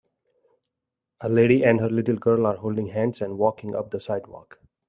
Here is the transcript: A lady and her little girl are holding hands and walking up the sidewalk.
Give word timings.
A 1.19 1.29
lady 1.29 1.63
and 1.63 1.79
her 1.79 1.87
little 1.87 2.15
girl 2.15 2.47
are 2.47 2.55
holding 2.55 2.87
hands 2.87 3.21
and 3.21 3.37
walking 3.37 3.75
up 3.75 3.91
the 3.91 3.99
sidewalk. 3.99 4.57